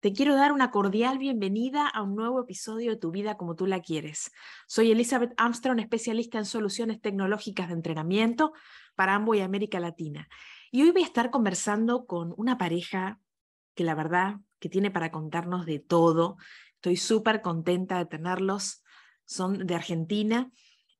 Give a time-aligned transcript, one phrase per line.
[0.00, 3.66] Te quiero dar una cordial bienvenida a un nuevo episodio de Tu vida como tú
[3.66, 4.30] la quieres.
[4.68, 8.52] Soy Elizabeth Armstrong, especialista en soluciones tecnológicas de entrenamiento
[8.94, 10.28] para Amway América Latina.
[10.70, 13.18] Y hoy voy a estar conversando con una pareja
[13.74, 16.36] que la verdad que tiene para contarnos de todo.
[16.74, 18.84] Estoy súper contenta de tenerlos.
[19.24, 20.52] Son de Argentina.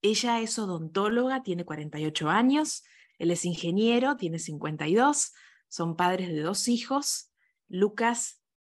[0.03, 2.83] Ella es odontóloga, tiene 48 años.
[3.19, 5.34] Él es ingeniero, tiene 52.
[5.69, 7.30] Son padres de dos hijos.
[7.69, 8.38] Lucas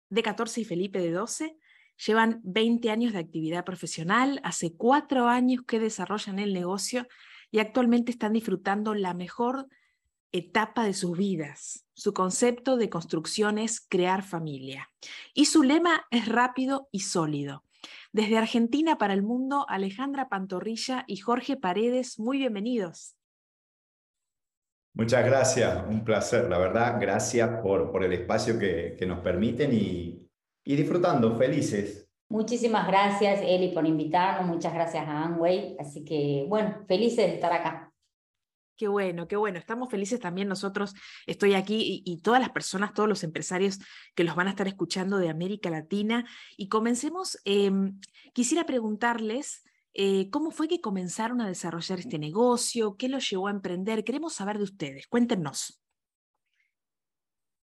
[0.10, 1.58] de 14 y Felipe de 12
[2.06, 7.08] llevan 20 años de actividad profesional, hace cuatro años que desarrollan el negocio
[7.52, 9.68] y actualmente están disfrutando la mejor
[10.32, 11.86] etapa de sus vidas.
[11.94, 14.90] Su concepto de construcción es crear familia
[15.34, 17.64] y su lema es rápido y sólido.
[18.12, 23.19] Desde Argentina para el mundo, Alejandra Pantorrilla y Jorge Paredes, muy bienvenidos.
[25.00, 29.74] Muchas gracias, un placer, la verdad, gracias por, por el espacio que, que nos permiten
[29.74, 30.28] y,
[30.66, 32.10] y, disfrutando, felices.
[32.28, 37.54] Muchísimas gracias, Eli, por invitarnos, muchas gracias a Anway, así que bueno, felices de estar
[37.54, 37.94] acá.
[38.76, 39.58] Qué bueno, qué bueno.
[39.58, 40.94] Estamos felices también nosotros.
[41.26, 43.80] Estoy aquí y, y, todas las personas, todos los empresarios
[44.16, 46.26] que los van a estar escuchando de América Latina.
[46.58, 47.40] Y comencemos.
[47.46, 47.72] Eh,
[48.34, 49.64] quisiera preguntarles
[50.02, 52.96] eh, ¿Cómo fue que comenzaron a desarrollar este negocio?
[52.96, 54.06] ¿Qué los llevó a emprender?
[54.06, 55.08] Queremos saber de ustedes.
[55.08, 55.82] Cuéntenos.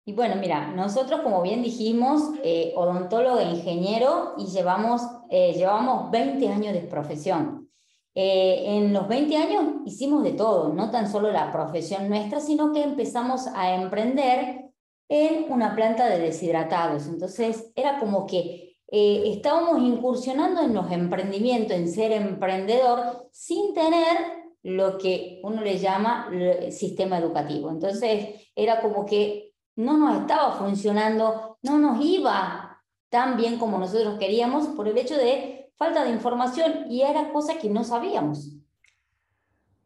[0.04, 6.12] Y bueno, mira, nosotros, como bien dijimos, eh, odontólogo e ingeniero y llevamos, eh, llevamos
[6.12, 7.72] 20 años de profesión.
[8.14, 12.74] Eh, en los 20 años hicimos de todo, no tan solo la profesión nuestra, sino
[12.74, 14.66] que empezamos a emprender
[15.08, 17.08] en una planta de deshidratados.
[17.08, 24.18] Entonces, era como que eh, estábamos incursionando en los emprendimientos, en ser emprendedor, sin tener
[24.64, 26.30] lo que uno le llama
[26.72, 27.70] sistema educativo.
[27.70, 34.18] Entonces, era como que no nos estaba funcionando, no nos iba tan bien como nosotros
[34.20, 38.58] queríamos por el hecho de falta de información y era cosa que no sabíamos.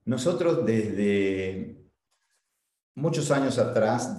[0.06, 1.78] Nosotros desde
[2.96, 4.16] muchos años atrás,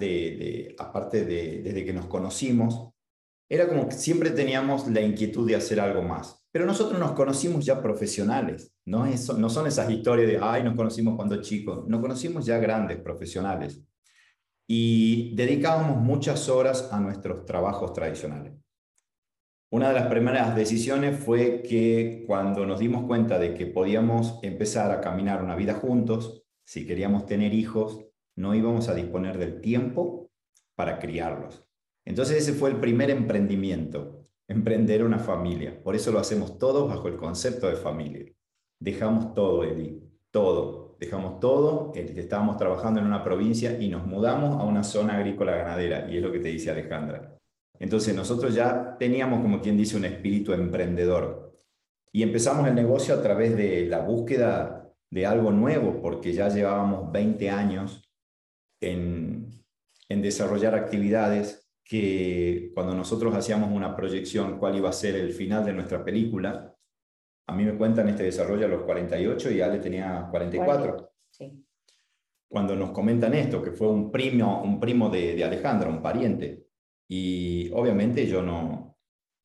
[0.77, 2.89] aparte de, desde que nos conocimos,
[3.49, 6.43] era como que siempre teníamos la inquietud de hacer algo más.
[6.51, 10.75] Pero nosotros nos conocimos ya profesionales, no, Eso, no son esas historias de, ay, nos
[10.75, 13.81] conocimos cuando chicos, nos conocimos ya grandes profesionales.
[14.67, 18.53] Y dedicábamos muchas horas a nuestros trabajos tradicionales.
[19.71, 24.91] Una de las primeras decisiones fue que cuando nos dimos cuenta de que podíamos empezar
[24.91, 28.05] a caminar una vida juntos, si queríamos tener hijos,
[28.35, 30.29] no íbamos a disponer del tiempo
[30.75, 31.67] para criarlos.
[32.05, 35.81] Entonces ese fue el primer emprendimiento, emprender una familia.
[35.83, 38.31] Por eso lo hacemos todos bajo el concepto de familia.
[38.79, 40.83] Dejamos todo, Eli, todo.
[40.99, 46.09] Dejamos todo, estábamos trabajando en una provincia y nos mudamos a una zona agrícola ganadera,
[46.09, 47.37] y es lo que te dice Alejandra.
[47.77, 51.53] Entonces nosotros ya teníamos, como quien dice, un espíritu emprendedor.
[52.13, 57.11] Y empezamos el negocio a través de la búsqueda de algo nuevo, porque ya llevábamos
[57.11, 58.09] 20 años
[58.79, 59.51] en
[60.07, 65.73] desarrollar actividades que cuando nosotros hacíamos una proyección cuál iba a ser el final de
[65.73, 66.75] nuestra película,
[67.47, 71.11] a mí me cuentan este desarrollo a los 48 y Ale tenía 44.
[71.29, 71.65] Sí.
[72.47, 76.67] Cuando nos comentan esto, que fue un primo, un primo de, de Alejandra, un pariente,
[77.07, 78.93] y obviamente yo no,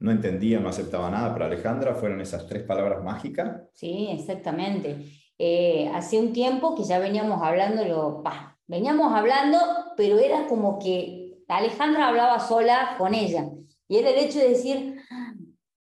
[0.01, 3.63] no entendía, no aceptaba nada, pero Alejandra fueron esas tres palabras mágicas.
[3.73, 5.05] Sí, exactamente.
[5.39, 8.23] Eh, hace un tiempo que ya veníamos hablando, lo,
[8.67, 9.59] veníamos hablando,
[9.97, 11.18] pero era como que
[11.57, 13.49] Alejandra hablaba sola con ella.
[13.89, 15.01] Y era el hecho de decir,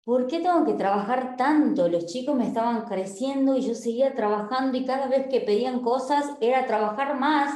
[0.03, 1.87] ¿por qué tengo que trabajar tanto?
[1.87, 6.25] Los chicos me estaban creciendo y yo seguía trabajando y cada vez que pedían cosas
[6.41, 7.53] era trabajar más.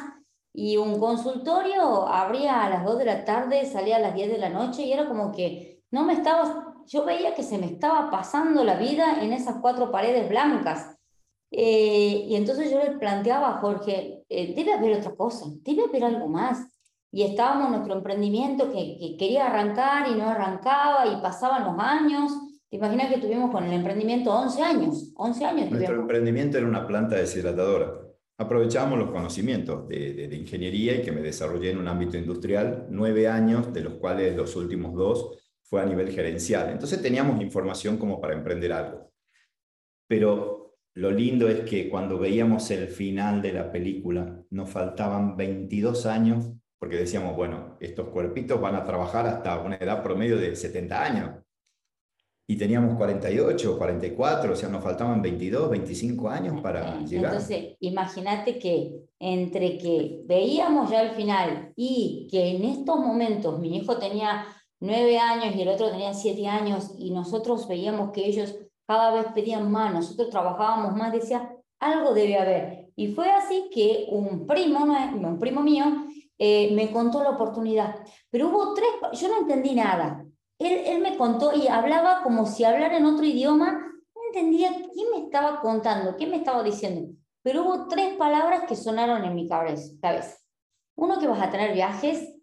[0.53, 4.37] Y un consultorio abría a las 2 de la tarde, salía a las 10 de
[4.37, 8.09] la noche y era como que no me estaba, yo veía que se me estaba
[8.11, 10.95] pasando la vida en esas cuatro paredes blancas.
[11.49, 16.03] Eh, y entonces yo le planteaba a Jorge, eh, debe haber otra cosa, debe haber
[16.03, 16.76] algo más
[17.17, 22.31] y estábamos en nuestro emprendimiento que, quería arrancar y no arrancaba y pasaban los años.
[22.69, 25.13] ¿Te imaginas que tuvimos con el emprendimiento 11 años?
[25.15, 25.71] 11 años.
[25.71, 27.91] Nuestro emprendimiento era una planta deshidratadora.
[28.37, 33.27] Aprovechábamos los conocimientos de, de, ingeniería y que me desarrollé en un ámbito industrial, nueve
[33.27, 36.69] años, de los cuales los últimos dos fue a nivel gerencial.
[36.69, 39.11] Entonces teníamos información como para emprender algo.
[40.07, 46.05] Pero lo lindo es que cuando veíamos el final de la película, nos faltaban 22
[46.05, 51.03] años, porque decíamos, bueno, estos cuerpitos van a trabajar hasta una edad promedio de 70
[51.03, 51.29] años.
[52.49, 57.33] Y teníamos 48, 44, o sea, nos faltaban 22, 25 años para llegar.
[57.33, 63.75] Entonces, imagínate que entre que veíamos ya el final y que en estos momentos mi
[63.75, 64.45] hijo tenía
[64.79, 69.25] 9 años y el otro tenía 7 años y nosotros veíamos que ellos cada vez
[69.33, 72.87] pedían más, nosotros trabajábamos más, decía, algo debe haber.
[72.95, 75.83] Y fue así que un primo, un primo mío
[76.37, 77.95] eh, me contó la oportunidad.
[78.29, 80.25] Pero hubo tres, yo no entendí nada.
[80.59, 85.25] Él, me contó y hablaba como si hablara en otro idioma, no entendía qué me
[85.25, 87.13] estaba contando, qué me estaba diciendo.
[87.43, 90.37] Pero hubo tres palabras que sonaron en mi cabeza.
[90.95, 92.35] Uno que vas a tener viajes,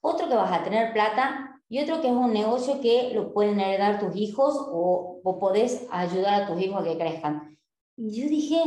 [0.00, 3.60] otro que vas a tener plata y otro que es un negocio que lo pueden
[3.60, 7.58] heredar tus hijos o, o podés ayudar a tus hijos a que crezcan.
[7.96, 8.62] Y yo dije,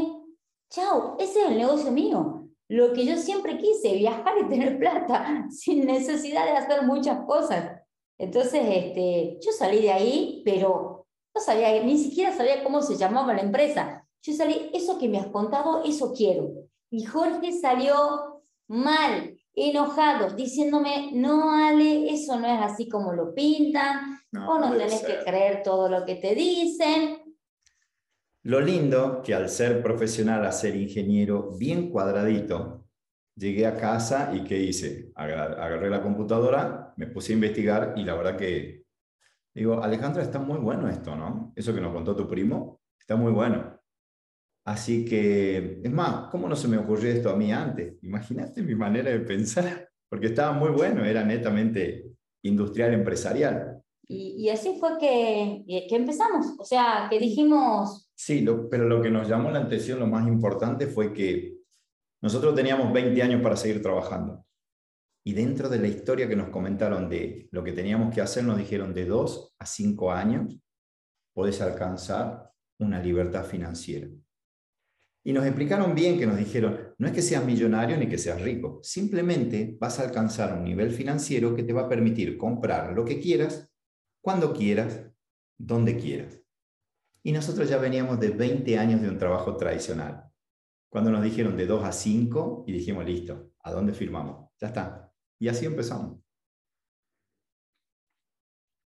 [0.69, 2.43] chao, ese es el negocio mío.
[2.74, 7.80] Lo que yo siempre quise, viajar y tener plata, sin necesidad de hacer muchas cosas.
[8.18, 11.06] Entonces, este, yo salí de ahí, pero
[11.36, 14.08] no sabía, ni siquiera sabía cómo se llamaba la empresa.
[14.24, 16.50] Yo salí, eso que me has contado, eso quiero.
[16.90, 24.19] Y Jorge salió mal, enojados, diciéndome, no, Ale, eso no es así como lo pintan,
[24.48, 27.22] o no tenés que creer todo lo que te dicen.
[28.44, 32.86] Lo lindo que al ser profesional, a ser ingeniero bien cuadradito,
[33.36, 35.12] llegué a casa y ¿qué hice?
[35.16, 38.84] Agarré la computadora, me puse a investigar y la verdad que
[39.54, 41.54] digo, Alejandra, está muy bueno esto, ¿no?
[41.56, 43.80] Eso que nos contó tu primo, está muy bueno.
[44.66, 47.95] Así que, es más, ¿cómo no se me ocurrió esto a mí antes?
[48.01, 52.12] Imagínate mi manera de pensar, porque estaba muy bueno, era netamente
[52.44, 53.81] industrial empresarial.
[54.06, 58.03] Y, así fue que, que, empezamos, o sea, que dijimos...
[58.15, 61.57] Sí, pero lo que nos llamó la atención, lo más importante fue que
[62.21, 64.45] nosotros teníamos 20 años para seguir trabajando.
[65.25, 68.57] Y dentro de la historia que nos comentaron de lo que teníamos que hacer, nos
[68.57, 70.60] dijeron de 2 a 5 años
[71.33, 74.07] podés alcanzar una libertad financiera.
[75.25, 78.42] Y nos explicaron bien que nos dijeron, no es que seas millonario ni que seas
[78.42, 83.06] rico, simplemente vas a alcanzar un nivel financiero que te va a permitir comprar lo
[83.06, 83.71] que quieras,
[84.21, 85.06] cuando quieras,
[85.57, 86.43] donde quieras.
[87.24, 90.25] Y nosotros ya veníamos de 20 años de un trabajo tradicional.
[90.90, 94.52] Cuando nos dijeron de 2 a 5 y dijimos, listo, ¿a dónde firmamos?
[94.60, 95.12] Ya está.
[95.40, 96.20] Y así empezamos.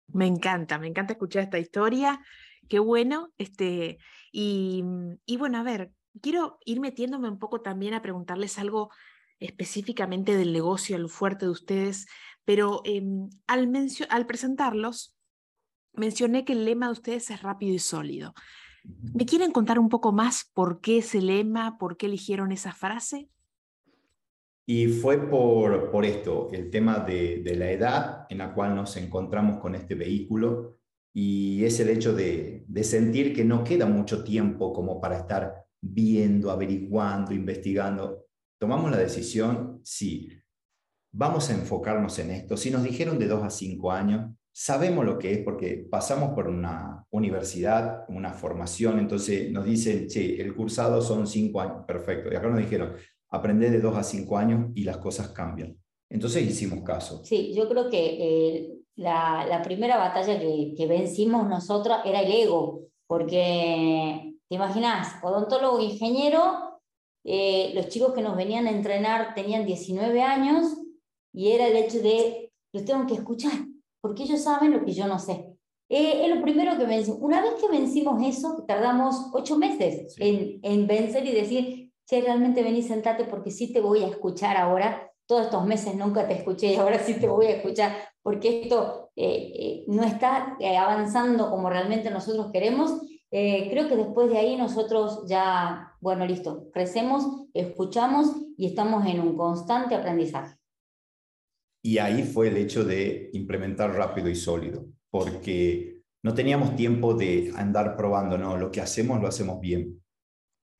[0.08, 2.20] Me encanta, me encanta escuchar esta historia.
[2.68, 3.32] Qué bueno.
[3.38, 3.98] Este,
[4.32, 4.82] y,
[5.26, 8.90] y bueno, a ver, quiero ir metiéndome un poco también a preguntarles algo
[9.38, 12.06] específicamente del negocio, al fuerte de ustedes,
[12.44, 13.70] pero em, al,
[14.08, 15.16] al presentarlos,
[15.94, 18.34] mencioné que el lema de ustedes es rápido y sólido.
[19.14, 23.28] ¿Me quieren contar un poco más por qué ese lema, por qué eligieron esa frase?
[24.66, 28.96] Y fue por, por esto, el tema de, de, la edad en la cual nos
[28.96, 30.78] encontramos con este vehículo
[31.12, 35.66] y es el hecho de, de sentir que no queda mucho tiempo como para estar
[35.80, 38.26] viendo, averiguando, investigando.
[38.58, 40.30] Tomamos la decisión, sí,
[41.12, 42.56] vamos a enfocarnos en esto.
[42.56, 46.48] Si nos dijeron de dos a cinco años, sabemos lo que es porque pasamos por
[46.48, 52.32] una universidad, una formación, entonces nos dicen, che, el cursado son cinco años, perfecto.
[52.32, 52.94] Y acá nos dijeron,
[53.30, 55.76] aprende de dos a cinco años y las cosas cambian.
[56.10, 57.24] Entonces hicimos caso.
[57.24, 62.82] Sí, yo creo que eh, la, primera batalla que, que vencimos nosotros era el ego,
[63.06, 65.14] porque ¿Te imaginas?
[65.22, 66.78] Odontólogo, ingeniero,
[67.24, 70.76] eh, los chicos que nos venían a entrenar tenían 19 años
[71.32, 73.50] y era el hecho de, los tengo que escuchar,
[74.02, 75.46] porque ellos saben lo que yo no sé.
[75.88, 77.20] Eh, es lo primero que vencimos.
[77.22, 82.62] Una vez que vencimos eso, tardamos ocho meses en, en, vencer y decir, che, realmente
[82.62, 85.10] vení, sentate porque sí te voy a escuchar ahora.
[85.24, 89.10] Todos estos meses nunca te escuché y ahora sí te voy a escuchar porque esto
[89.16, 93.00] eh, no está avanzando como realmente nosotros queremos
[93.34, 99.20] eh, creo que después de ahí nosotros ya, bueno, listo, crecemos, escuchamos y estamos en
[99.20, 100.58] un constante aprendizaje.
[101.82, 107.52] Y ahí fue el hecho de implementar rápido y sólido, porque no teníamos tiempo de
[107.56, 110.00] andar probando, no, lo que hacemos lo hacemos bien,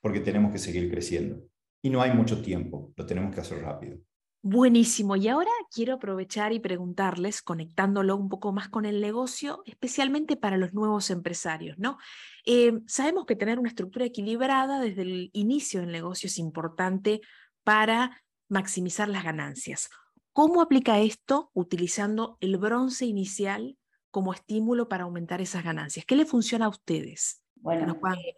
[0.00, 1.42] porque tenemos que seguir creciendo.
[1.82, 3.98] Y no hay mucho tiempo, lo tenemos que hacer rápido.
[4.44, 5.14] Buenísimo.
[5.14, 10.56] Y ahora quiero aprovechar y preguntarles, conectándolo un poco más con el negocio, especialmente para
[10.56, 11.96] los nuevos empresarios, ¿no?
[12.44, 17.20] Eh, sabemos que tener una estructura equilibrada desde el inicio del negocio es importante
[17.62, 19.88] para maximizar las ganancias.
[20.32, 23.76] ¿Cómo aplica esto utilizando el bronce inicial
[24.10, 26.06] como estímulo para aumentar esas ganancias?
[26.06, 27.42] ¿Qué le funciona a ustedes?
[27.56, 28.36] Bueno, eh,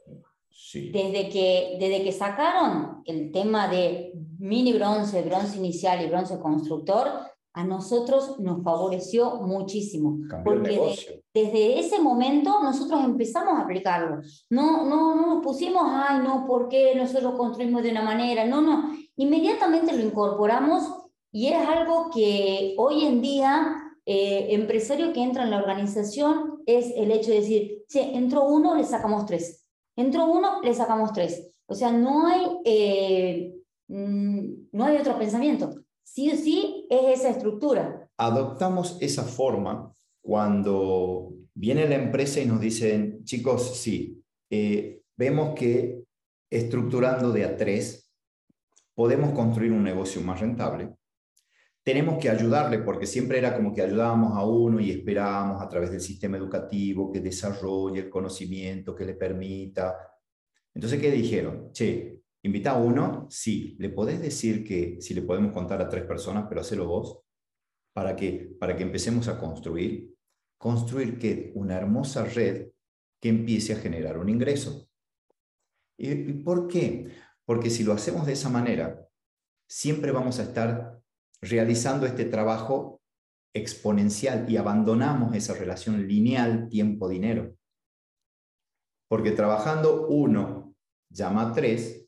[0.93, 7.09] Desde, que, desde que sacaron el tema de mini bronce, bronce inicial y bronce constructor,
[7.53, 10.19] a nosotros nos favoreció muchísimo.
[10.45, 14.21] porque desde ese momento nosotros empezamos a aplicarlo.
[14.51, 18.45] No, no, no nos pusimos, ay, no, ¿por qué nosotros construimos de una manera?
[18.45, 18.91] No, no.
[19.15, 21.04] Inmediatamente lo incorporamos
[21.35, 23.75] y es algo que hoy en día,
[24.07, 28.77] eh, empresario que entra en la organización, es el hecho de decir, sí, entró uno,
[28.77, 31.51] le sacamos tres Entró uno, le sacamos tres.
[31.67, 33.55] O sea, no hay, eh,
[33.89, 35.75] mm, no hay otro pensamiento.
[36.05, 38.09] Sí o sí es esa estructura.
[38.17, 46.05] Adoptamos esa forma cuando viene la empresa y nos dicen, chicos, sí, eh, vemos que
[46.49, 48.09] estructurando de a tres
[48.95, 50.95] podemos construir un negocio más rentable.
[51.85, 55.91] Tenemos que ayudarle porque siempre era como que ayudábamos a uno y esperábamos a través
[55.91, 59.95] del sistema educativo que desarrolle el conocimiento, que le permita.
[60.73, 61.71] Entonces, ¿qué dijeron?
[61.73, 66.05] Che, invita a uno, sí, le podés decir que si le podemos contar a tres
[66.05, 67.21] personas, pero hacelo vos,
[67.93, 70.15] para que, para que empecemos a construir.
[70.57, 72.69] Construir que una hermosa red
[73.21, 74.89] que empiece a generar un ingreso.
[75.99, 77.11] ¿Y por qué?
[77.45, 79.07] Porque si lo hacemos de esa manera,
[79.69, 81.04] siempre vamos a estar
[81.49, 83.01] realizando este trabajo
[83.55, 87.57] exponencial y abandonamos esa relación lineal tiempo-dinero.
[89.09, 90.75] Porque trabajando uno
[91.11, 92.07] llama a tres,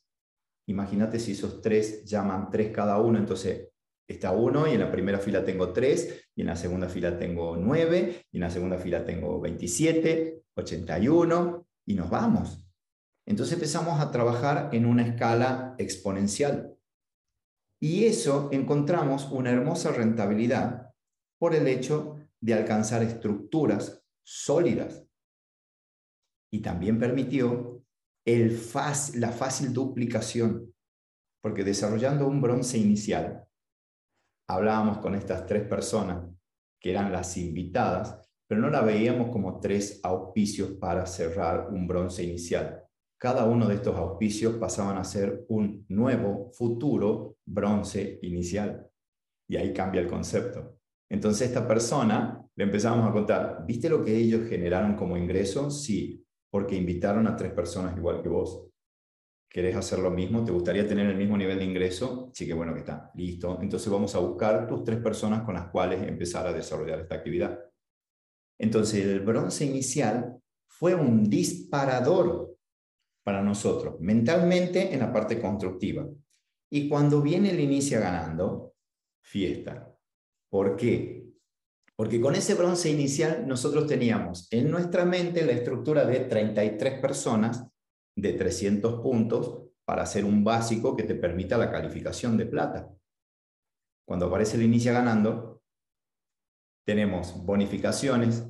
[0.68, 3.68] imagínate si esos tres llaman tres cada uno, entonces
[4.08, 7.56] está uno y en la primera fila tengo tres, y en la segunda fila tengo
[7.56, 12.66] nueve, y en la segunda fila tengo 27, 81, y nos vamos.
[13.26, 16.75] Entonces empezamos a trabajar en una escala exponencial.
[17.80, 20.90] Y eso encontramos una hermosa rentabilidad
[21.38, 25.06] por el hecho de alcanzar estructuras sólidas.
[26.52, 27.84] Y también permitió
[28.24, 30.74] la fácil duplicación,
[31.42, 33.46] porque desarrollando un bronce inicial,
[34.48, 36.28] hablábamos con estas tres personas
[36.80, 42.22] que eran las invitadas, pero no la veíamos como tres auspicios para cerrar un bronce
[42.24, 42.85] inicial,
[43.18, 48.86] cada uno de estos auspicios pasaban a ser un nuevo, futuro bronce inicial.
[49.48, 50.78] Y ahí cambia el concepto.
[51.08, 55.70] Entonces esta persona le empezamos a contar, ¿viste lo que ellos generaron como ingreso?
[55.70, 58.68] Sí, porque invitaron a tres personas igual que vos.
[59.48, 60.44] ¿Querés hacer lo mismo?
[60.44, 62.30] ¿Te gustaría tener el mismo nivel de ingreso?
[62.34, 63.10] Sí, que bueno que está.
[63.14, 63.58] Listo.
[63.62, 67.58] Entonces vamos a buscar tus tres personas con las cuales empezar a desarrollar esta actividad.
[68.58, 72.55] Entonces el bronce inicial fue un disparador
[73.26, 76.06] para nosotros, mentalmente en la parte constructiva.
[76.70, 78.76] Y cuando viene el inicia ganando,
[79.20, 79.92] fiesta.
[80.48, 81.26] ¿Por qué?
[81.96, 87.66] Porque con ese bronce inicial nosotros teníamos en nuestra mente la estructura de 33 personas
[88.16, 92.88] de 300 puntos para hacer un básico que te permita la calificación de plata.
[94.06, 95.64] Cuando aparece el inicia ganando,
[96.86, 98.46] tenemos bonificaciones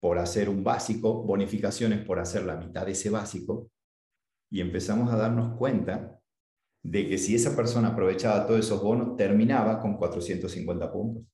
[0.00, 3.70] por hacer un básico, bonificaciones por hacer la mitad de ese básico,
[4.50, 6.20] y empezamos a darnos cuenta
[6.84, 11.24] de que si esa persona aprovechaba todos esos bonos, terminaba con 450 puntos.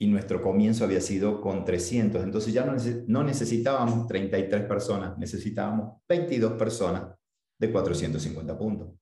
[0.00, 2.24] Y nuestro comienzo había sido con 300.
[2.24, 2.64] Entonces ya
[3.06, 7.14] no necesitábamos 33 personas, necesitábamos 22 personas
[7.60, 8.94] de 450 puntos.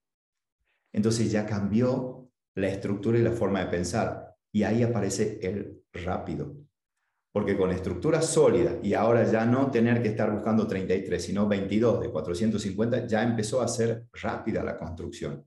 [0.93, 4.35] Entonces ya cambió la estructura y la forma de pensar.
[4.53, 6.57] Y ahí aparece el rápido.
[7.39, 12.01] Porque con estructura sólida y ahora ya no tener que estar buscando 33, sino 22
[12.01, 15.47] de 450, ya empezó a ser rápida la construcción.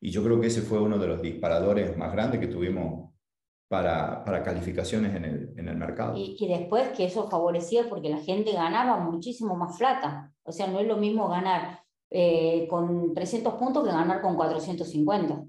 [0.00, 3.12] Y yo creo que ese fue uno de los disparadores más grandes que tuvimos
[3.68, 6.16] para, para calificaciones en el, en el mercado.
[6.16, 10.34] Y, y, después que eso favorecía porque la gente ganaba muchísimo más plata.
[10.42, 15.44] O sea, no es lo mismo ganar eh, con 300 puntos que ganar con 450.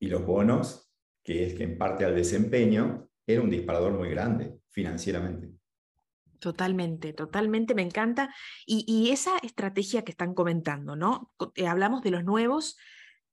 [0.00, 0.90] Y los bonos,
[1.22, 5.50] que es que en parte al desempeño, era un disparador muy grande financieramente.
[6.38, 8.34] Totalmente, totalmente, me encanta.
[8.64, 11.32] Y, esa estrategia que están comentando, ¿no?
[11.54, 12.78] Eh, hablamos de los nuevos.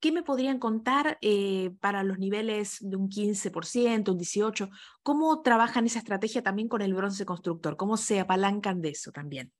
[0.02, 4.70] ¿Qué me podrían contar eh, para los niveles de un 15%, un 18%?
[5.02, 7.78] ¿Cómo trabajan esa estrategia también con el bronce constructor?
[7.78, 9.54] ¿Cómo se apalancan de eso también?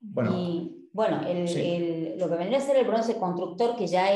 [0.00, 4.06] Bueno, bueno lo que vendría a ser el bronce constructor, que ya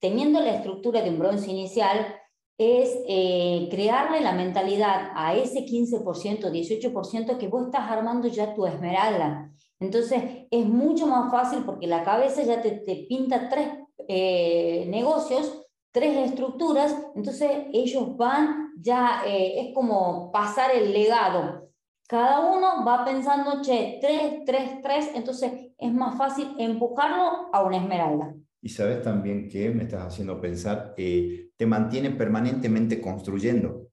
[0.00, 2.14] teniendo la estructura de un bronce inicial,
[2.60, 8.66] es eh, crearle la mentalidad a ese 15%, 18% que vos estás armando ya tu
[8.66, 9.50] esmeralda.
[9.78, 13.66] Entonces es mucho más fácil porque la cabeza ya te, pinta tres
[14.06, 21.70] eh, negocios, tres estructuras, entonces ellos van ya, eh, es como pasar el legado.
[22.06, 27.78] cada uno va pensando, che, 3, 3, 3, entonces es más fácil empujarlo a una
[27.78, 28.34] esmeralda.
[28.60, 33.90] Y sabes también que me estás haciendo pensar, eh, te mantiene permanentemente construyendo,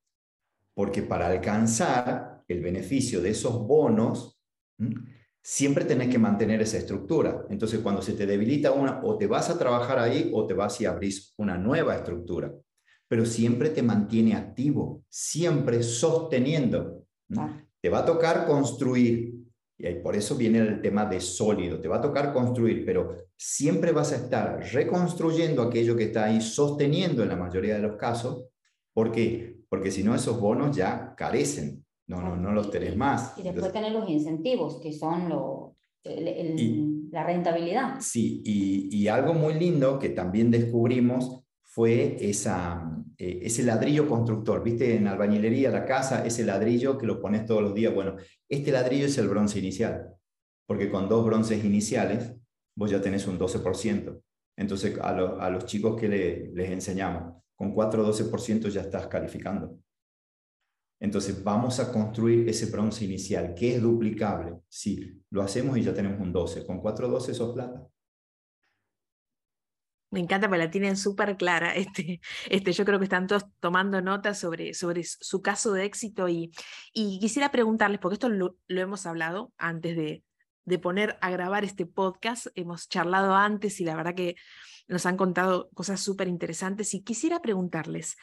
[0.74, 4.40] porque para alcanzar el beneficio de esos bonos,
[5.44, 7.46] siempre tenés que mantener esa estructura.
[7.50, 10.80] Entonces, cuando se te debilita una, o te vas a trabajar ahí o te vas
[10.80, 12.54] y abrís una nueva estructura.
[13.06, 17.04] Pero siempre te mantiene activo, siempre sosteniendo.
[17.82, 19.34] Te va a tocar construir,
[19.78, 23.92] y por eso viene el tema de sólido, te va a tocar construir, pero siempre
[23.92, 28.46] vas a estar reconstruyendo aquello que está ahí, sosteniendo en la mayoría de los casos.
[28.94, 29.58] ¿Por qué?
[29.70, 33.38] Porque si no, esos bonos ya carecen no, no, no los tenés más.
[33.38, 37.98] Y después tener los incentivos, que son lo, la rentabilidad.
[38.00, 41.44] Sí, y, y, algo muy lindo que también descubrimos
[41.78, 44.64] fue esa, eh, ese ladrillo constructor.
[44.64, 47.94] Viste, en albañilería, la casa, ese ladrillo que lo pones todos los días.
[47.94, 48.16] Bueno,
[48.50, 50.12] este ladrillo es el bronce inicial,
[50.66, 52.34] porque con dos bronces iniciales
[52.76, 54.20] vos ya tenés un 12%.
[54.58, 59.78] Entonces, a, los chicos que le, les enseñamos, con 4 12% ya estás calificando.
[61.00, 64.62] Entonces vamos a construir ese bronce inicial, que es duplicable.
[64.68, 66.66] Sí, lo hacemos y ya tenemos un 12.
[66.66, 67.88] Con 4 12 sos plata.
[70.10, 71.74] Me encanta, porque la tienen súper clara.
[71.76, 76.30] Este, este, yo creo que están todos tomando notas sobre, sobre su caso de éxito
[76.30, 76.52] y,
[76.94, 80.24] y quisiera preguntarles, porque esto lo, hemos hablado antes de,
[80.66, 84.36] de poner a grabar este podcast, hemos charlado antes y la verdad que
[84.88, 88.16] nos han contado cosas súper interesantes y quisiera preguntarles,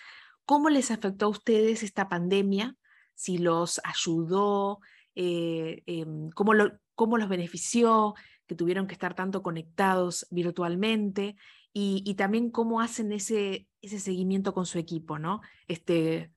[0.44, 2.76] ¿Cómo les afectó a ustedes esta pandemia?
[3.14, 4.80] Si los ayudó,
[5.14, 6.52] eh, em, cómo,
[6.94, 8.14] cómo, los benefició,
[8.46, 11.36] que tuvieron que estar tanto conectados virtualmente
[11.76, 15.40] y, también cómo hacen ese, ese seguimiento con su equipo, ¿no?
[15.66, 16.30] Este,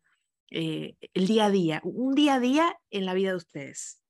[0.49, 4.01] eh, el día a día, un día a día en la vida de ustedes.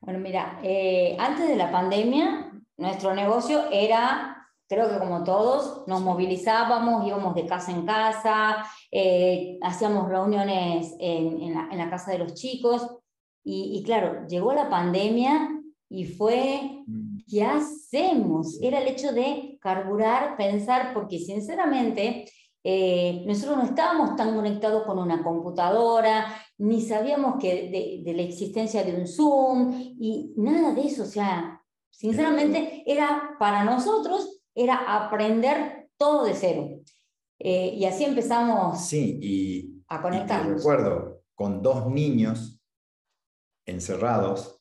[0.00, 4.38] Bueno, mira, eh, antes de la pandemia, nuestro negocio era
[4.68, 11.54] creo que como todos, nos movilizábamos, íbamos de casa en casa, eh, hacíamos reuniones en,
[11.54, 12.98] la, casa de los chicos.
[13.42, 15.48] Y, claro, llegó la pandemia
[15.88, 16.84] y fue,
[17.28, 18.58] ¿qué hacemos?
[18.62, 22.24] Era el hecho de carburar, pensar, porque sinceramente
[22.64, 28.82] eh, nosotros no estábamos tan conectados con una computadora, ni sabíamos que de, la existencia
[28.82, 31.02] de un Zoom y nada de eso.
[31.02, 36.68] O sea, sinceramente era para nosotros era aprender todo de cero.
[37.38, 40.52] Eh, y así empezamos sí, y, a conectarnos.
[40.52, 42.60] Y recuerdo con dos niños
[43.64, 44.57] encerrados,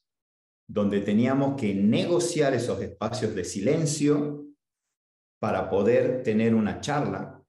[0.67, 4.45] donde teníamos que negociar esos espacios de silencio
[5.39, 7.41] para poder tener una charla,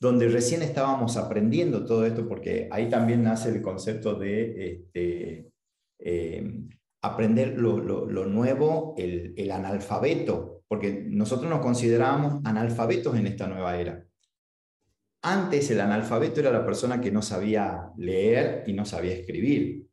[0.00, 5.50] donde recién estábamos aprendiendo todo esto, porque ahí también nace el concepto de este,
[5.98, 6.52] eh,
[7.02, 7.78] aprender lo,
[8.26, 14.04] nuevo, el, el analfabeto porque nosotros nos considerábamos analfabetos en esta nueva era.
[15.22, 19.87] Antes el analfabeto era la persona que no sabía leer y no sabía escribir.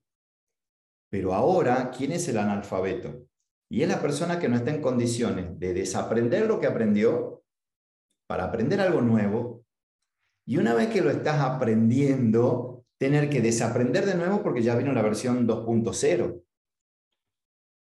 [1.09, 3.27] Pero ahora, ¿quién es el analfabeto?
[3.69, 7.43] Y es la persona que no está en condiciones de desaprender lo que aprendió
[8.27, 9.65] para aprender algo nuevo.
[10.47, 14.93] Y una vez que lo estás aprendiendo, tener que desaprender de nuevo porque ya vino
[14.93, 16.41] la versión 2.0.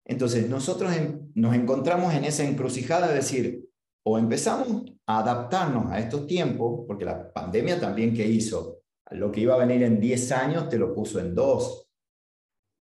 [0.06, 0.92] Entonces, nosotros
[1.36, 3.70] nos encontramos en esa encrucijada de decir,
[4.04, 9.42] o empezamos a adaptarnos a estos tiempos, porque la pandemia también que hizo, lo que
[9.42, 11.89] iba a venir en 10 años te lo puso en 2.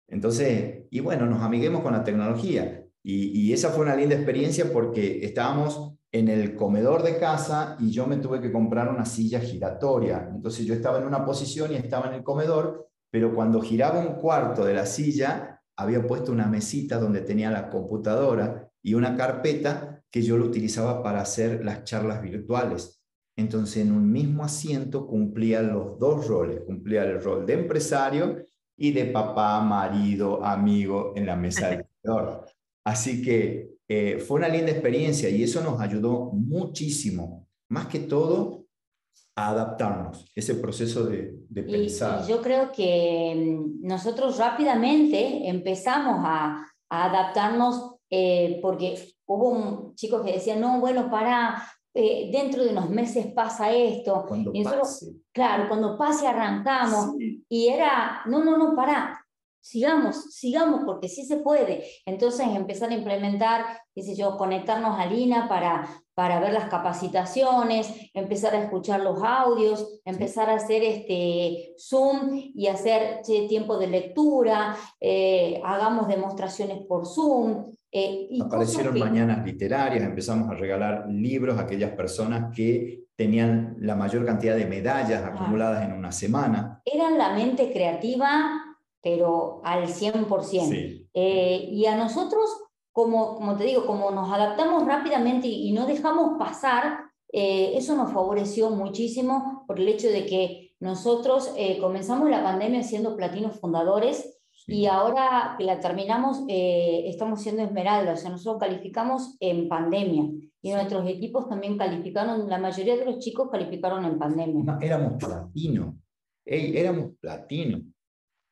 [0.08, 2.84] Entonces, y bueno, nos amiguemos con la tecnología.
[3.02, 8.06] Y, esa fue una linda experiencia porque estábamos en el comedor de casa y yo
[8.06, 10.28] me tuve que comprar una silla giratoria.
[10.34, 14.16] Entonces yo estaba en una posición y estaba en el comedor, pero cuando giraba un
[14.16, 20.02] cuarto de la silla, había puesto una mesita donde tenía la computadora y una carpeta
[20.10, 23.02] que yo lo utilizaba para hacer las charlas virtuales.
[23.36, 28.36] Entonces, en un mismo asiento cumplía los dos roles, cumplía el rol de empresario
[28.78, 32.46] y de papá, marido, amigo en la mesa del comedor.
[32.84, 37.46] Así que eh, fue una linda experiencia y eso nos ayudó muchísimo.
[37.70, 38.66] Más que todo,
[39.34, 42.26] adaptarnos, ese proceso de, pensar.
[42.26, 50.32] yo creo que mm, nosotros rápidamente empezamos a, adaptarnos eh, porque hubo un chico que
[50.32, 51.62] decía, no, bueno, para,
[51.94, 54.24] eh, dentro de unos meses pasa esto.
[54.26, 55.12] Cuando pase.
[55.32, 57.14] Claro, cuando pase arrancamos.
[57.48, 59.24] Y era, no, no, no, para,
[59.60, 61.84] sigamos, sigamos, porque sí se puede.
[62.06, 67.92] Entonces empezar a implementar, qué sé yo, conectarnos a Lina para, para ver las capacitaciones,
[68.14, 74.76] empezar a escuchar los audios, empezar a hacer este Zoom y hacer tiempo de lectura,
[75.00, 77.72] eh, hagamos demostraciones por Zoom.
[77.90, 83.96] Eh, y Aparecieron mañanas literarias, empezamos a regalar libros a aquellas personas que tenían la
[83.96, 85.28] mayor cantidad de medallas ah.
[85.28, 86.82] acumuladas en una semana.
[86.84, 88.62] Eran la mente creativa,
[89.02, 91.08] pero al 100%.
[91.14, 96.36] Eh, y a nosotros como, como te digo, como nos adaptamos rápidamente y, no dejamos
[96.36, 96.98] pasar,
[97.32, 102.82] eh, eso nos favoreció muchísimo por el hecho de que nosotros eh, comenzamos la pandemia
[102.82, 104.37] siendo platinos fundadores
[104.70, 110.30] y ahora que la terminamos eh, estamos siendo esmeralda, o sea, nosotros calificamos en pandemia
[110.60, 114.64] y nuestros equipos también calificaron, la mayoría de los chicos calificaron en pandemia.
[114.64, 115.98] No, éramos platino,
[116.44, 117.80] éramos platino.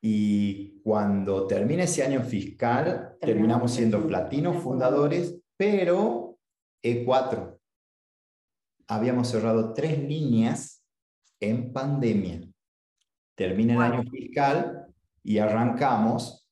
[0.00, 6.38] Y cuando termina ese año fiscal, terminamos siendo platinos fundadores, pero
[6.82, 7.58] E4.
[8.88, 10.82] Habíamos cerrado tres líneas
[11.40, 12.48] en pandemia.
[13.34, 14.75] Termina el año fiscal
[15.26, 16.48] y arrancamos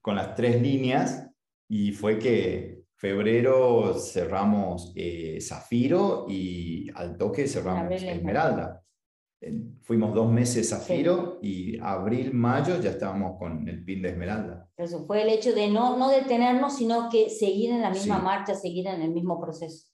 [0.00, 1.28] con las tres líneas
[1.68, 8.82] y fue que febrero cerramos eh, Zafiro y al toque cerramos Esmeralda
[9.82, 14.68] fuimos dos meses Zafiro y abril, mayo ya estábamos con el pin de Esmeralda.
[14.76, 18.54] Eso fue el hecho de no, no detenernos, sino que seguir en la misma marcha,
[18.54, 19.91] seguir en el mismo proceso.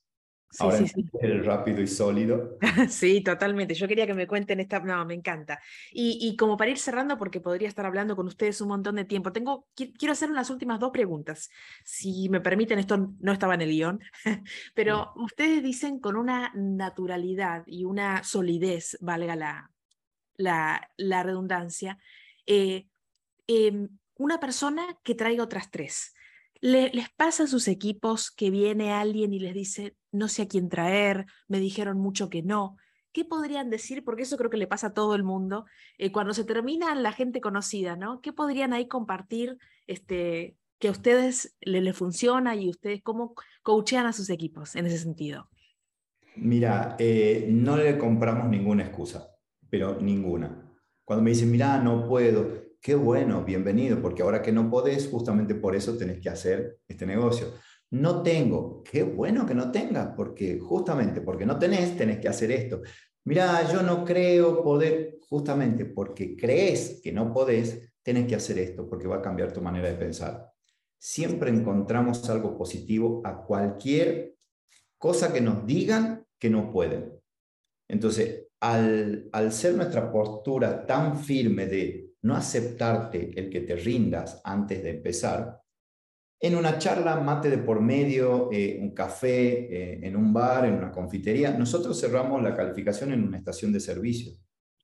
[0.51, 1.05] Sí, Ahora sí, sí.
[1.21, 2.59] el rápido y sólido.
[2.89, 3.75] sí, totalmente.
[3.75, 5.61] Yo quería que me cuenten esta, no, me encanta.
[5.93, 9.05] Y, y, como para ir cerrando, porque podría estar hablando con ustedes un montón de
[9.05, 11.51] tiempo, tengo, quiero hacer unas últimas dos preguntas.
[11.85, 14.01] Si me permiten, esto no estaba en el guion,
[14.75, 19.71] pero ustedes dicen con una naturalidad y una solidez, valga la,
[20.39, 21.99] la, la redundancia,
[22.47, 22.87] eh,
[23.47, 26.15] em, una persona que traiga otras tres.
[26.61, 30.69] ¿Les pasa a sus equipos que viene alguien y les dice, no sé a quién
[30.69, 32.77] traer, me dijeron mucho que no?
[33.13, 34.05] ¿Qué podrían decir?
[34.05, 35.65] Porque eso creo que le pasa a todo el mundo.
[35.97, 38.21] Eh, cuando se termina la gente conocida, ¿no?
[38.21, 44.07] ¿Qué podrían ahí compartir este, que a ustedes les le funciona y ustedes cómo coachean
[44.07, 45.49] a sus equipos en ese sentido?
[46.37, 49.35] Mira, eh, no le compramos ninguna excusa,
[49.69, 50.71] pero ninguna.
[51.05, 55.55] Cuando me dicen, mira, no puedo, qué bueno, bienvenido, porque ahora que no podés, justamente
[55.55, 57.49] por eso tenés que hacer este negocio.
[57.91, 62.51] No tengo, qué bueno que no tengas, porque justamente porque no tenés, tenés que hacer
[62.51, 62.83] esto.
[63.25, 68.89] Mira, yo no creo poder, justamente porque crees que no podés, tenés que hacer esto,
[68.89, 70.51] porque va a cambiar tu manera de pensar.
[70.99, 74.35] Siempre encontramos algo positivo a cualquier
[74.99, 77.13] cosa que nos digan que no pueden.
[77.89, 84.41] Entonces, al, al ser nuestra postura tan firme de no aceptarte el que te rindas
[84.45, 85.63] antes de empezar,
[86.41, 90.75] en una charla, mate de por medio, eh, un café, eh, en un bar, en
[90.75, 94.33] una confitería, nosotros cerramos la calificación en una estación de servicio.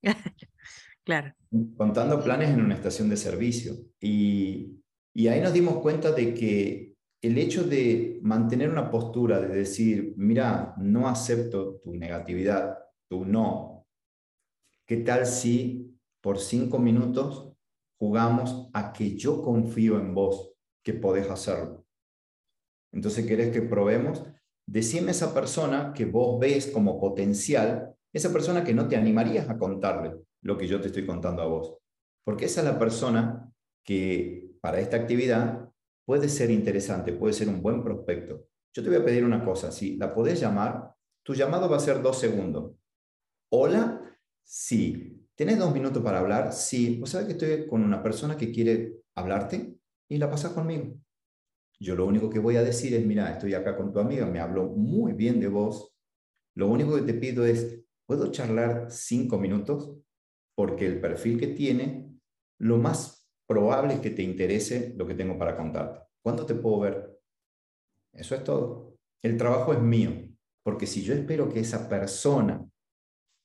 [1.04, 1.32] claro.
[1.76, 3.74] Contando planes en una estación de servicio.
[4.00, 4.80] Y,
[5.14, 10.14] y ahí nos dimos cuenta de que el hecho de mantener una postura, de decir,
[10.16, 13.86] mira, no acepto tu negatividad, tu no,
[14.86, 17.52] ¿qué tal si por cinco minutos
[17.98, 20.53] jugamos a que yo confío en vos,
[20.84, 21.84] que podés hacerlo.
[22.92, 24.22] Entonces, ¿querés que probemos?
[24.66, 29.58] Decime esa persona que vos ves como potencial, esa persona que no te animarías a
[29.58, 31.78] contarle lo que yo te estoy contando a vos.
[32.24, 33.50] Porque esa es la persona
[33.84, 35.68] que para esta actividad
[36.06, 38.46] puede ser interesante, puede ser un buen prospecto.
[38.72, 41.80] Yo te voy a pedir una cosa, si la podés llamar, tu llamado va a
[41.80, 42.72] ser dos segundos.
[43.50, 44.00] Hola,
[44.42, 45.10] sí.
[45.34, 46.52] ¿Tienes dos minutos para hablar?
[46.52, 49.74] Sí, pues sabes que estoy con una persona que quiere hablarte
[50.14, 50.96] y la pasas conmigo.
[51.80, 54.38] Yo lo único que voy a decir es, mira, estoy acá con tu amiga, me
[54.38, 55.92] habló muy bien de vos.
[56.54, 59.98] Lo único que te pido es, ¿puedo charlar cinco minutos?
[60.56, 62.14] Porque el perfil que tiene,
[62.60, 66.00] lo más probable es que te interese lo que tengo para contarte.
[66.22, 67.20] ¿Cuándo te puedo ver?
[68.12, 68.96] Eso es todo.
[69.20, 70.12] El trabajo es mío,
[70.62, 72.64] porque si yo espero que esa persona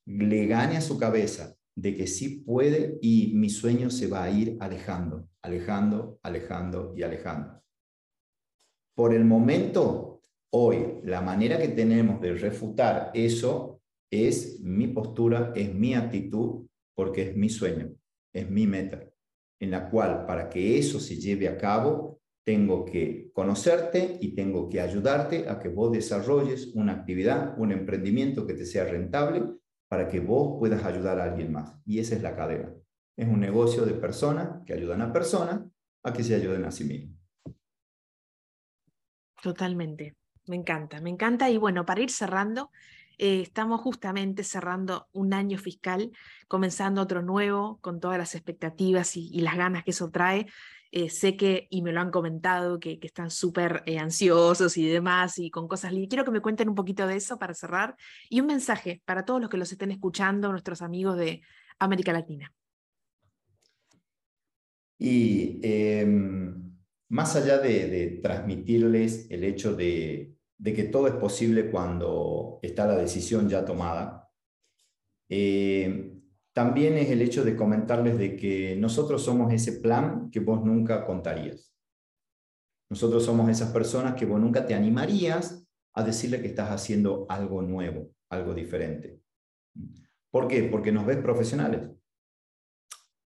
[0.06, 4.32] le gane a su cabeza de que sí puede y mi sueño se va a
[4.32, 7.62] ir alejando, alejando, alejando y alejando.
[8.96, 15.74] Por el momento, hoy, la manera que tenemos de refutar eso es mi postura, es
[15.74, 17.96] mi actitud, porque es mi sueño,
[18.34, 19.10] es mi meta,
[19.62, 24.70] en la cual para que eso se lleve a cabo, tengo que conocerte y tengo
[24.70, 29.59] que ayudarte a que vos desarrolles una actividad, un emprendimiento que te sea rentable
[29.90, 31.74] para que vos puedas ayudar a alguien más.
[31.86, 32.72] Y esa es la cadena.
[33.18, 35.62] Es un negocio de personas que ayudan a personas
[36.04, 37.20] a que se ayuden a sí mismos.
[39.42, 40.16] Totalmente.
[40.48, 41.50] me encanta, me encanta.
[41.50, 42.72] Y bueno, para ir cerrando,
[43.20, 46.12] eh, estamos justamente cerrando un año fiscal,
[46.48, 50.48] comenzando otro nuevo, con todas las expectativas y, las ganas que eso trae.
[50.92, 55.38] Eh, sé que, y me lo han comentado, que, están súper eh, ansiosos y demás,
[55.38, 55.92] y con cosas.
[56.10, 57.98] Quiero que me cuenten un poquito de eso para cerrar.
[58.30, 61.42] Y un mensaje para todos los que los estén escuchando, nuestros amigos de
[61.78, 62.54] América Latina.
[64.98, 66.74] Y em,
[67.10, 73.50] más allá de, transmitirles el hecho de, que todo es posible cuando está la decisión
[73.50, 74.30] ya tomada,
[75.30, 76.22] em,
[76.54, 81.06] también es el hecho de comentarles de que nosotros somos ese plan que vos nunca
[81.06, 81.74] contarías.
[82.90, 87.62] Nosotros somos esas personas que vos nunca te animarías a decirle que estás haciendo algo
[87.62, 89.22] nuevo, algo diferente.
[90.32, 90.64] ¿Por qué?
[90.64, 91.90] Porque nos ves profesionales.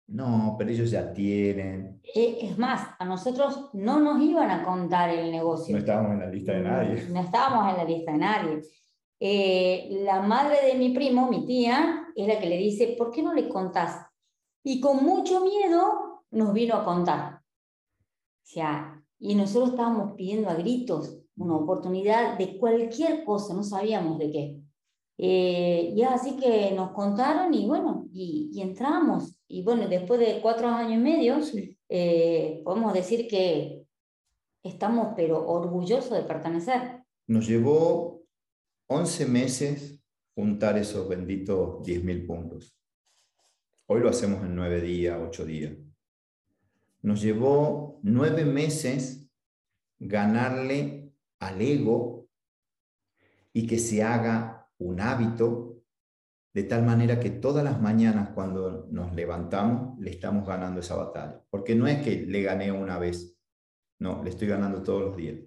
[0.10, 2.02] No, pero ellos ya tienen.
[2.15, 5.74] Eh, es más, a nosotros no nos iban a contar el negocio.
[5.74, 7.08] No estábamos en la lista de nadie.
[7.10, 8.62] No, estábamos en la lista de nadie.
[9.19, 13.22] Eh, la madre de mi primo, mi tía, es la que le dice, ¿por qué
[13.22, 14.06] no le contás?
[14.63, 17.36] Y con mucho miedo nos vino a contar.
[17.36, 24.17] O sea, y nosotros estábamos pidiendo a gritos una oportunidad de cualquier cosa, no sabíamos
[24.19, 24.62] de qué.
[25.17, 29.36] Eh, y así que nos contaron y bueno, y, entramos.
[29.51, 31.39] Y bueno, después de cuatro años y medio,
[31.89, 33.83] eh, podemos decir que
[34.63, 37.03] estamos pero orgullosos de pertenecer.
[37.25, 38.21] Nos llevó
[38.88, 39.99] 11 meses
[40.35, 42.77] juntar esos benditos 10.000 puntos.
[43.88, 45.73] Hoy lo hacemos en nueve días, ocho días.
[47.01, 49.27] Nos llevó nueve meses
[49.97, 52.27] ganarle al ego
[53.51, 55.68] y que se haga un hábito,
[56.53, 61.43] de tal manera que todas las mañanas cuando nos levantamos le estamos ganando esa batalla.
[61.49, 63.38] Porque no es que le gané una vez,
[63.99, 65.38] no, le estoy ganando todos los días.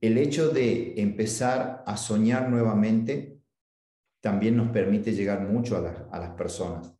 [0.00, 3.40] El hecho de empezar a soñar nuevamente
[4.20, 6.94] también nos permite llegar mucho a, las personas.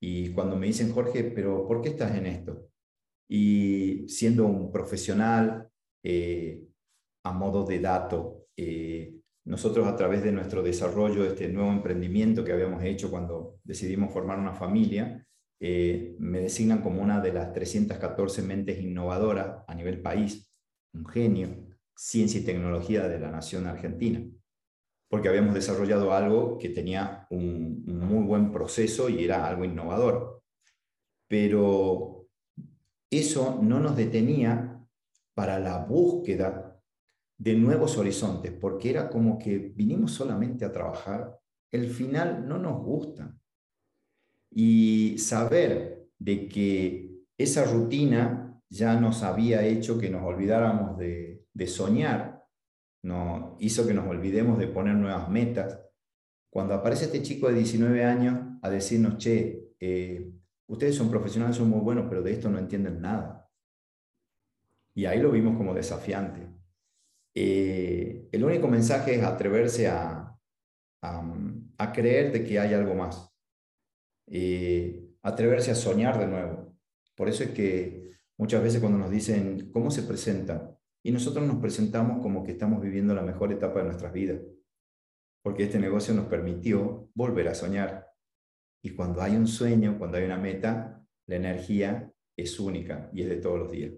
[0.00, 2.70] Y cuando me dicen, Jorge, pero ¿por qué estás en esto?
[3.28, 5.68] Y siendo un profesional
[6.02, 6.64] eh,
[7.24, 9.17] a modo de dato, eh,
[9.48, 14.12] nosotros a través de nuestro desarrollo, de este nuevo emprendimiento que habíamos hecho cuando decidimos
[14.12, 15.26] formar una familia,
[15.58, 20.52] eh, me designan como una de las 314 mentes innovadoras a nivel país,
[20.92, 24.20] un genio, ciencia y tecnología de la nación argentina,
[25.08, 30.42] porque habíamos desarrollado algo que tenía un muy buen proceso y era algo innovador.
[31.26, 32.28] Pero
[33.10, 34.78] eso no nos detenía
[35.34, 36.67] para la búsqueda
[37.38, 41.38] de nuevos horizontes, porque era como que vinimos solamente a trabajar,
[41.70, 43.36] el final no nos gusta.
[44.50, 52.44] Y saber de que esa rutina ya nos había hecho que nos olvidáramos de, soñar,
[53.02, 55.80] no, hizo que nos olvidemos de poner nuevas metas.
[56.50, 60.32] Cuando aparece este chico de 19 años a decirnos, che, eh,
[60.66, 63.48] ustedes son profesionales, son muy buenos, pero de esto no entienden nada.
[64.94, 66.57] Y ahí lo vimos como desafiante.
[67.40, 70.36] Eh, el único mensaje es atreverse a,
[71.94, 73.32] creer de que hay algo más.
[74.26, 76.76] Eh, atreverse a soñar de nuevo.
[77.16, 80.76] Por eso es que muchas veces cuando nos dicen, ¿cómo se presenta?
[81.04, 84.40] Y nosotros nos presentamos como que estamos viviendo la mejor etapa de nuestras vidas.
[85.40, 88.08] Porque este negocio nos permitió volver a soñar.
[88.82, 93.28] Y cuando hay un sueño, cuando hay una meta, la energía es única y es
[93.28, 93.92] de todos los días.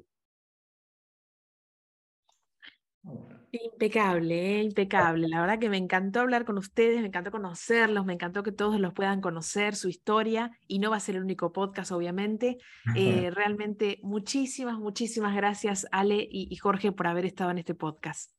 [3.52, 4.62] Impecable, ¿eh?
[4.62, 5.26] impecable.
[5.26, 8.78] La verdad que me encantó hablar con ustedes, me encantó conocerlos, me encantó que todos
[8.78, 12.58] los puedan conocer, su historia, y no va a ser el único podcast, obviamente.
[12.94, 18.30] Eh, realmente muchísimas, muchísimas gracias, Ale y, Jorge, por haber estado en este podcast.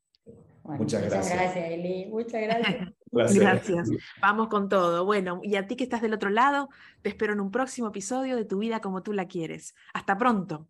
[0.63, 1.26] muchas gracias.
[1.26, 2.06] Muchas gracias, Eli.
[2.06, 2.93] Muchas gracias.
[3.12, 3.89] gracias.
[4.21, 5.04] Vamos con todo.
[5.04, 6.69] Bueno, y a ti que estás del otro lado,
[7.02, 9.76] te espero en un próximo episodio de Tu vida como tú la quieres.
[9.93, 10.69] Hasta pronto.